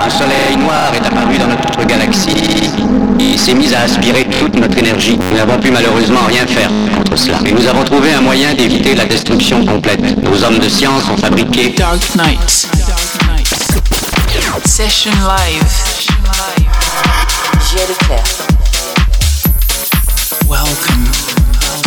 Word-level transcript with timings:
un 0.00 0.10
soleil 0.10 0.56
noir 0.56 0.92
est 0.94 1.06
apparu 1.06 1.38
dans 1.38 1.46
notre 1.46 1.84
galaxie 1.84 2.70
et 3.18 3.36
s'est 3.36 3.54
mis 3.54 3.72
à 3.74 3.82
aspirer 3.82 4.26
toute 4.38 4.54
notre 4.56 4.78
énergie. 4.78 5.18
Nous 5.30 5.36
n'avons 5.36 5.58
pu 5.58 5.70
malheureusement 5.70 6.20
rien 6.26 6.46
faire 6.46 6.70
contre 6.96 7.16
cela. 7.16 7.38
Et 7.44 7.52
nous 7.52 7.66
avons 7.66 7.84
trouvé 7.84 8.12
un 8.14 8.20
moyen 8.20 8.54
d'éviter 8.54 8.94
la 8.94 9.04
destruction 9.04 9.64
complète. 9.64 10.00
Nos 10.22 10.42
hommes 10.42 10.58
de 10.58 10.68
science 10.68 11.02
ont 11.12 11.16
fabriqué 11.16 11.74
Dark 11.76 12.00
Knight. 12.16 12.68
Session 14.64 15.12
live. 15.26 15.64
Welcome 20.48 21.04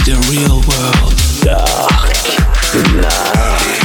to 0.05 0.11
the 0.11 0.17
real 0.29 0.61
world. 0.67 1.13
Dark 1.43 2.13
Knight. 3.01 3.82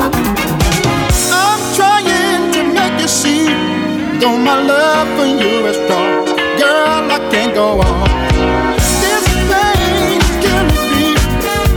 I'm 0.00 1.60
trying 1.74 2.52
to 2.52 2.62
make 2.72 3.00
you 3.00 3.08
see, 3.08 3.46
though 4.20 4.38
my 4.38 4.62
love 4.62 5.08
for 5.18 5.26
you 5.26 5.66
is 5.66 5.76
strong. 5.76 6.24
Girl, 6.56 7.10
I 7.10 7.18
can't 7.32 7.52
go 7.54 7.80
on. 7.80 8.08
This 9.02 9.26
pain 9.50 10.20
is 10.22 10.30
killing 10.44 10.90
me. 10.94 11.16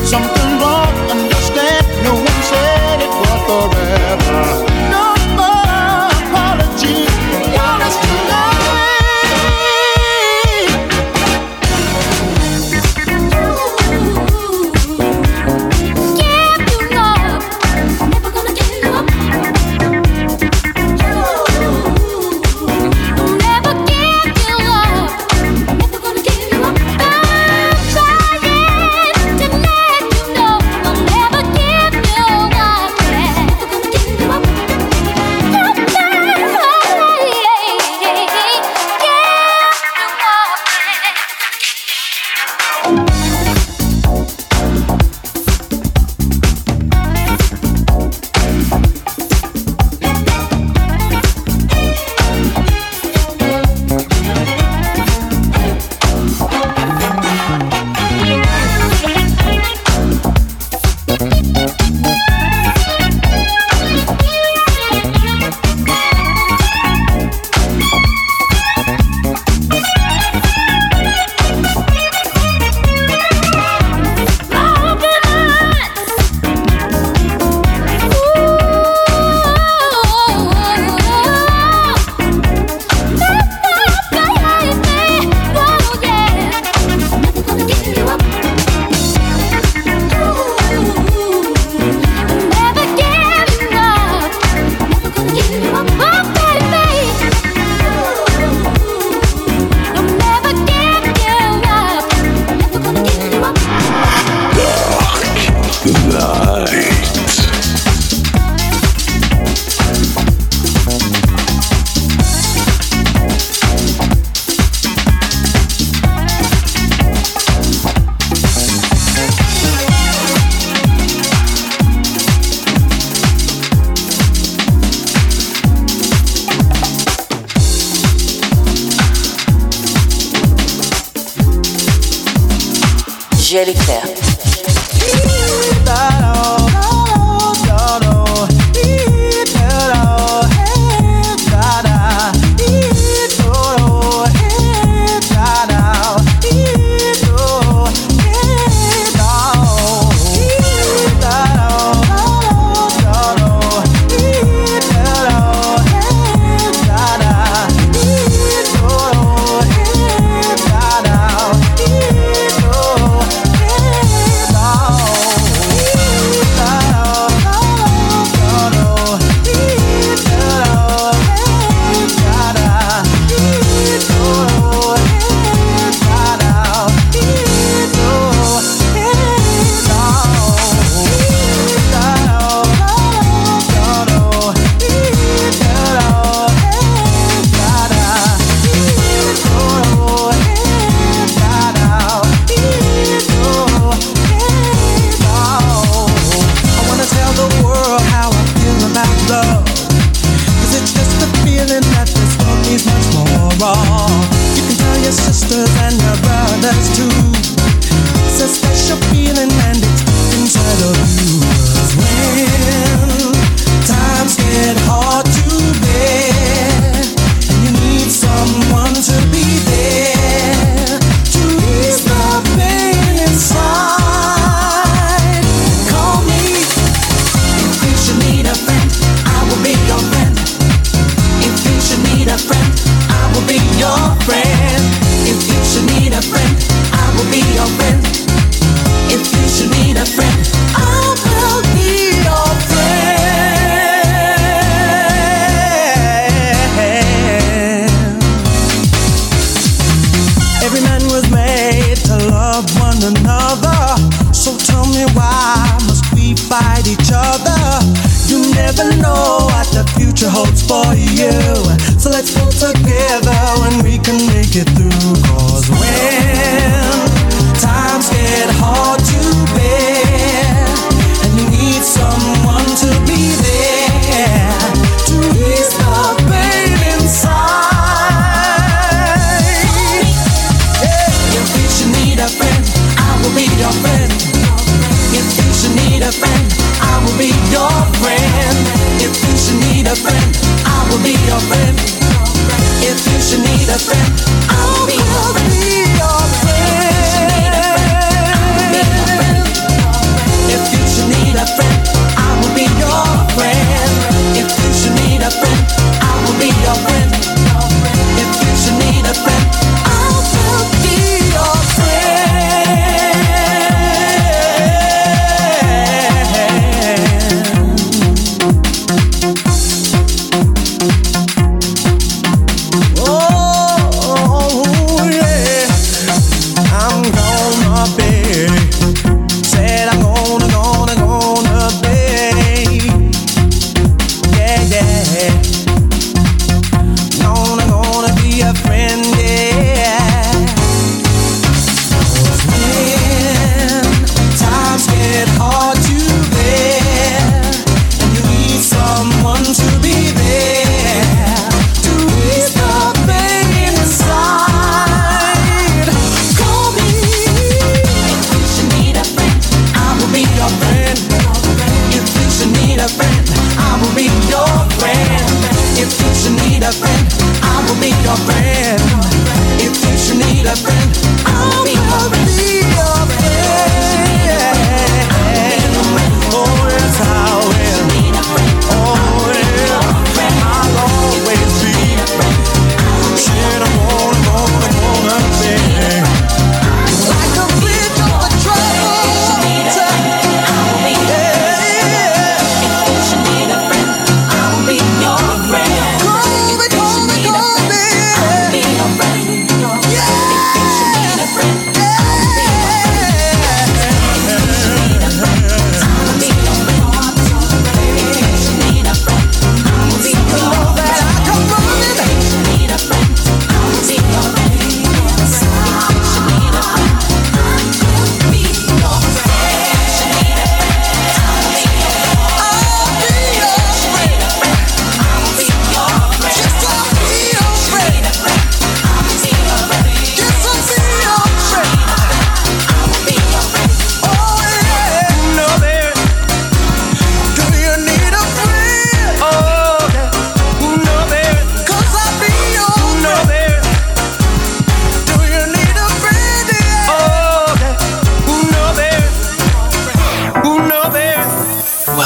Something 0.05 0.51
wrong, 0.61 0.93
understand? 1.09 1.85
No 2.03 2.13
one 2.13 2.41
said 2.51 3.01
it 3.01 3.09
was 3.09 3.41
forever. 3.49 4.65
No. 4.91 5.10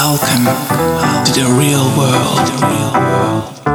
Welcome 0.08 0.44
to 1.24 1.32
the 1.32 1.52
real 1.58 1.84
world. 1.98 3.65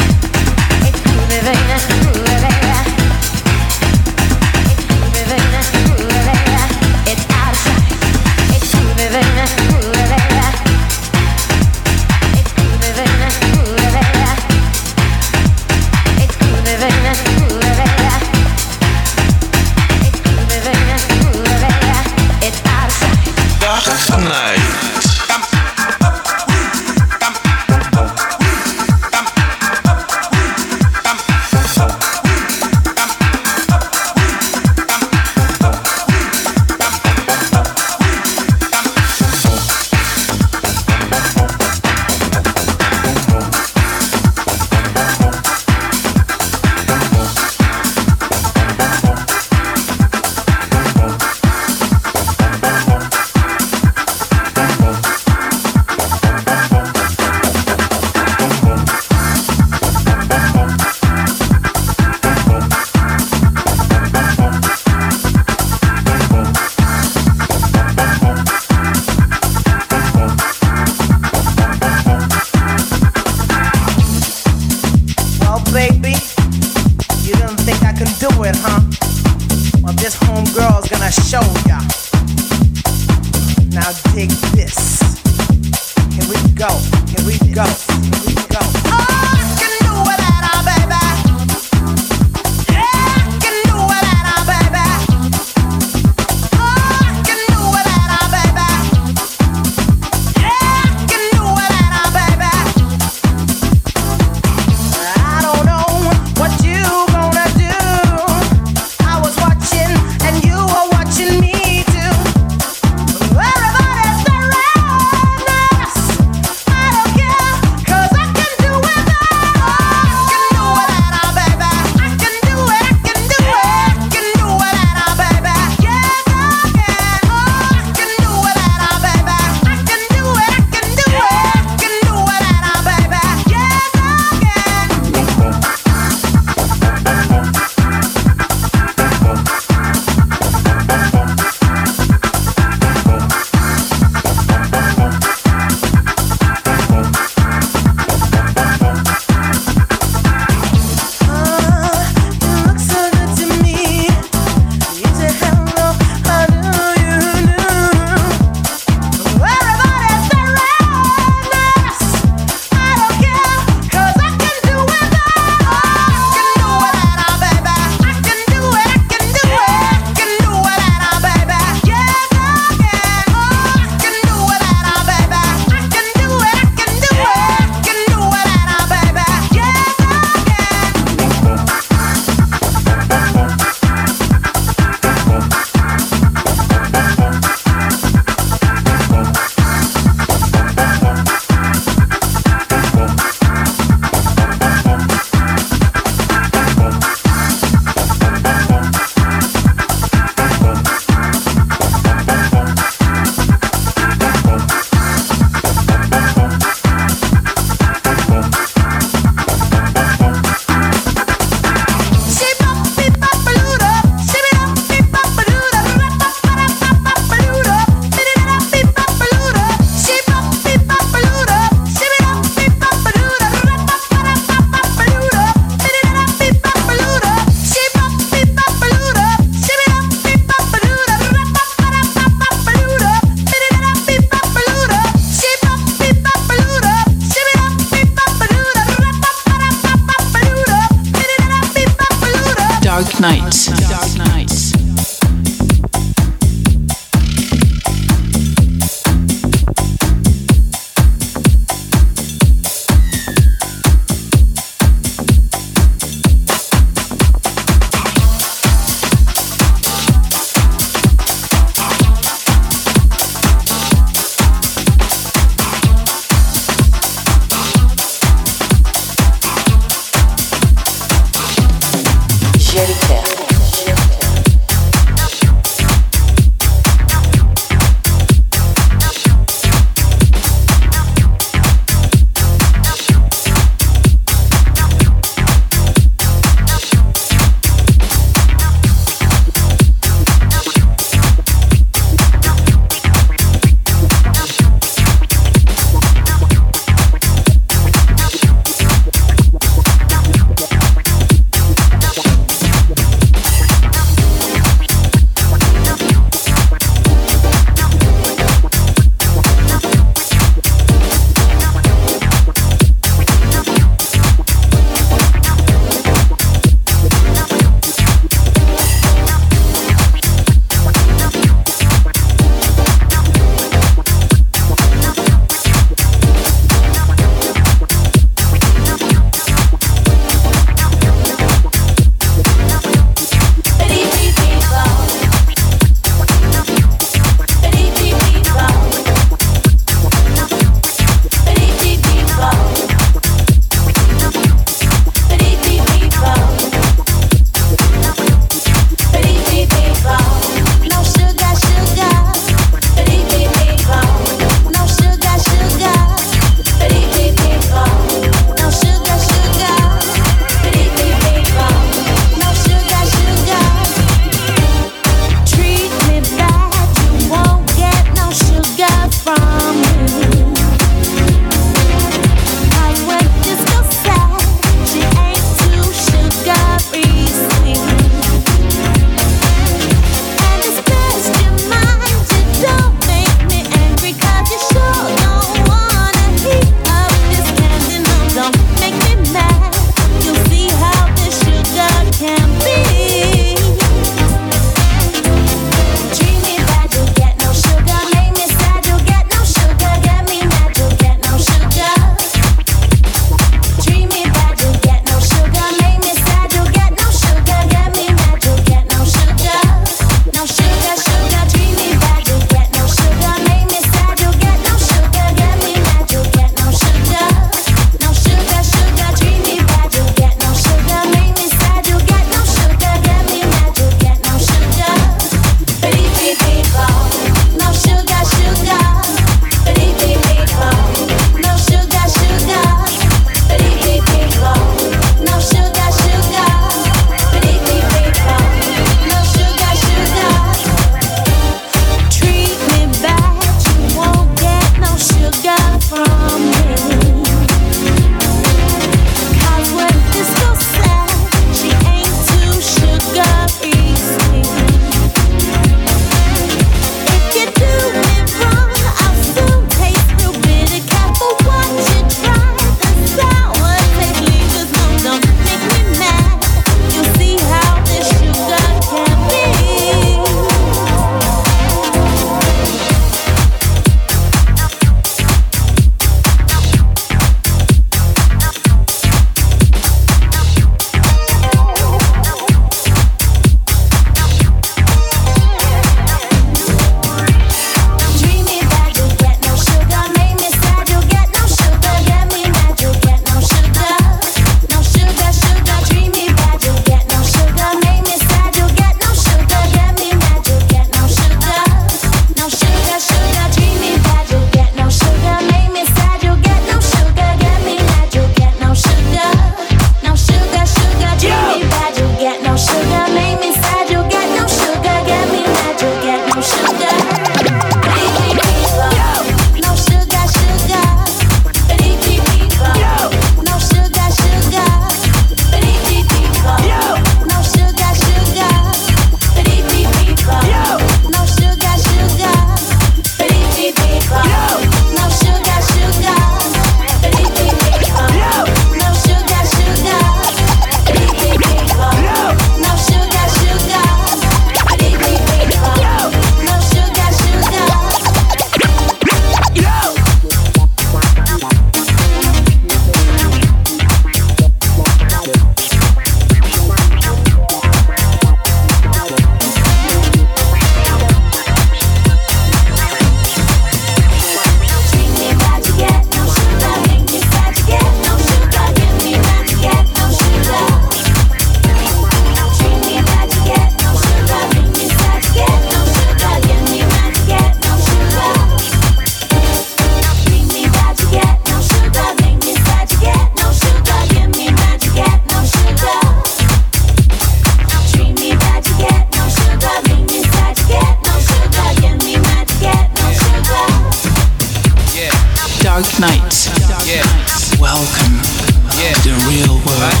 yeah. 598.78 598.92
the 599.02 599.12
real 599.28 599.54
world. 599.64 599.80
Right? 599.80 600.00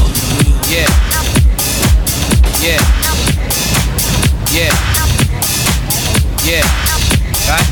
Yeah. 0.68 0.88
Yeah. 2.60 2.80
Yeah. 4.52 4.72
Yeah. 6.44 6.64
Right? 7.48 7.66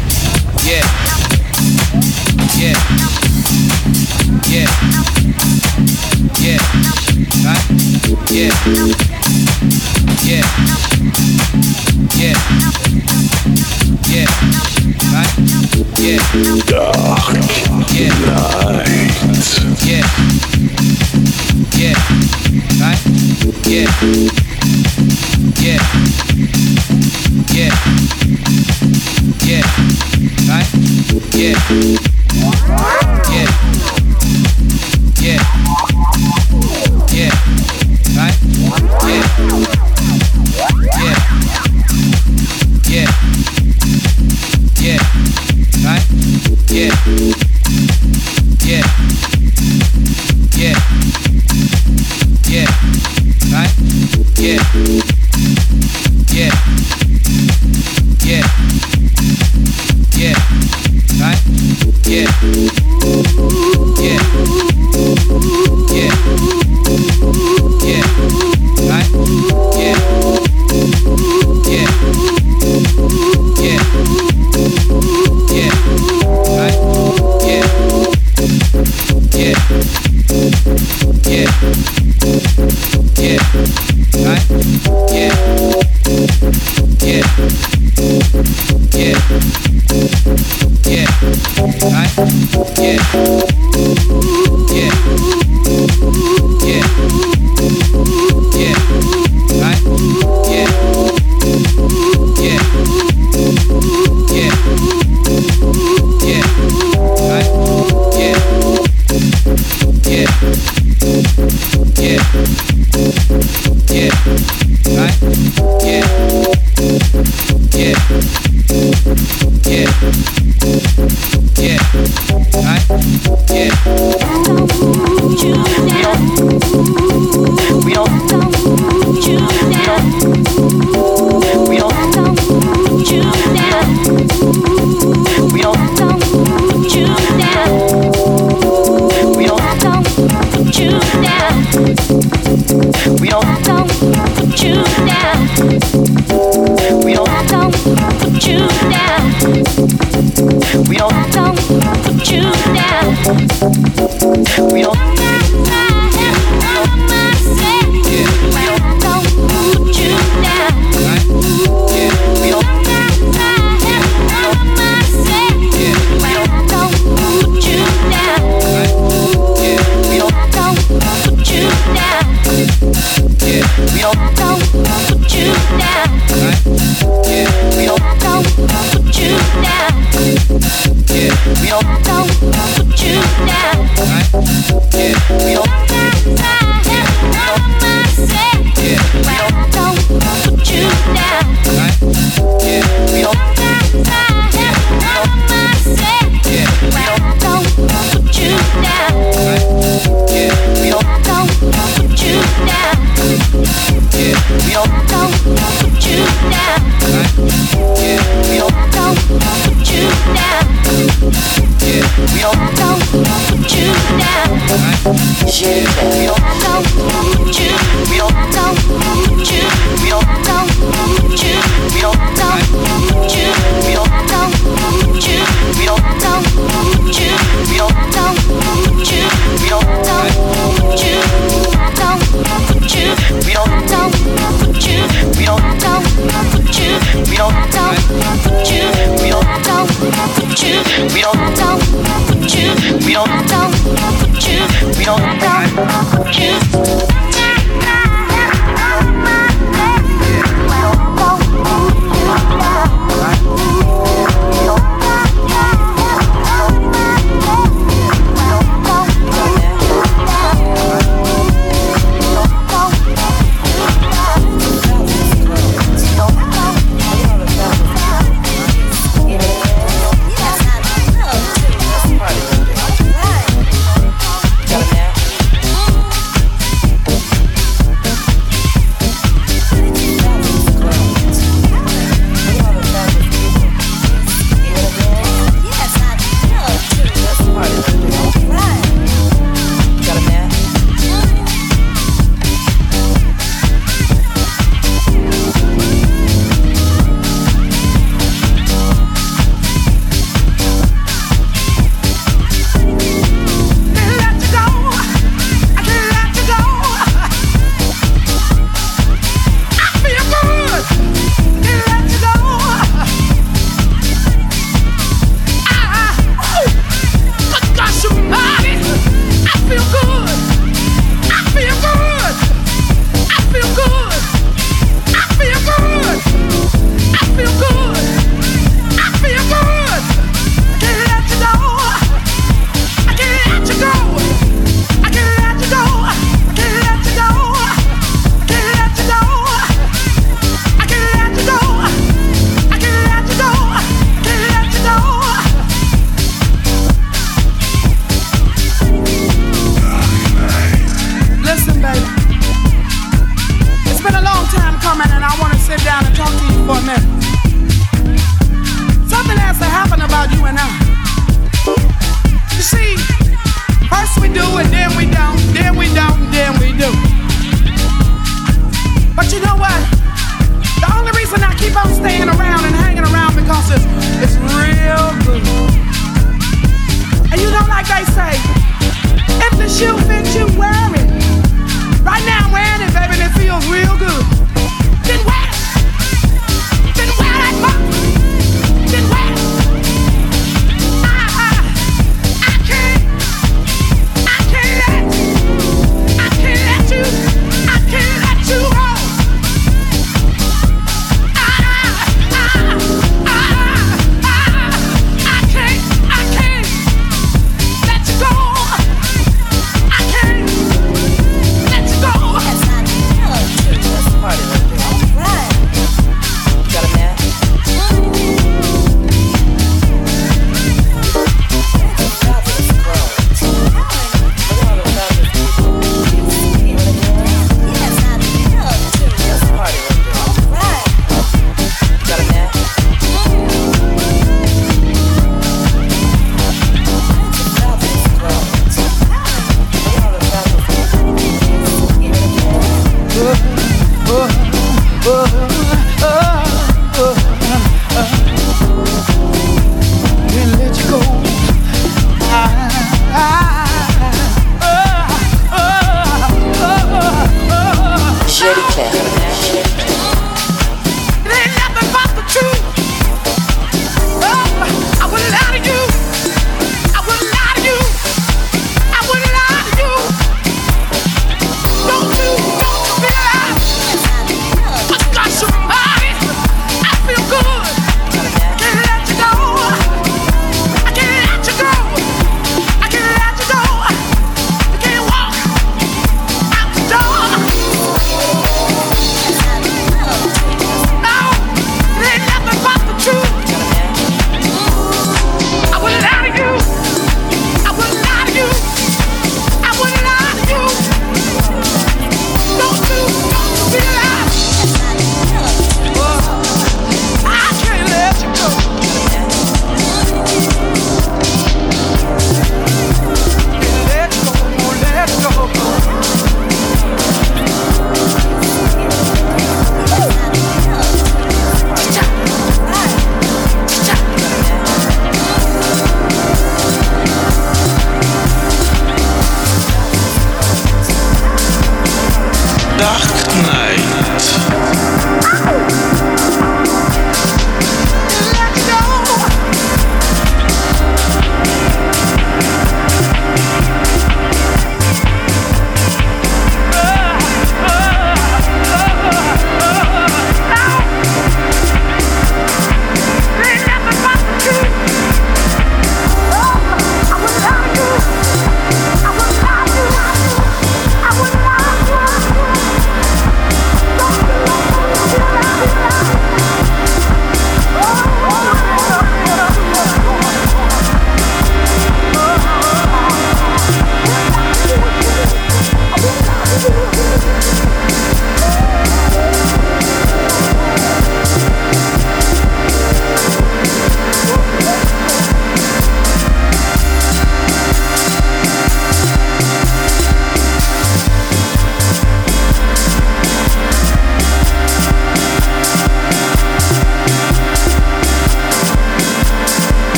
Yeah. 0.64 0.84
Yeah. 2.56 2.76
Yeah. 4.48 4.68
Yeah. 6.40 6.60
Right? 7.44 7.64
Yeah. 8.30 8.52
Yeah. 10.24 10.44
Yeah. 12.14 12.36
Yeah. 14.08 14.28
Right? 15.12 15.32
Yeah. 15.98 16.20
Dark. 16.66 17.24
Yeah. 17.92 18.12
Night. 18.26 19.04
Yeah. 19.82 20.53
Yeah. 21.76 21.94
Right? 22.80 23.00
Yeah. 23.66 23.90
Yeah. 25.60 25.80
Yeah. 27.50 27.74
Yeah. 29.42 29.64
Right? 30.48 30.68
Yeah. 31.34 32.03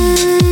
Some, 0.00 0.49